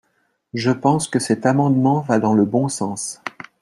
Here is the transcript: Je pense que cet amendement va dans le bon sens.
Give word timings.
Je 0.55 0.71
pense 0.71 1.07
que 1.07 1.19
cet 1.19 1.45
amendement 1.45 1.99
va 1.99 2.17
dans 2.17 2.33
le 2.33 2.43
bon 2.43 2.67
sens. 2.69 3.21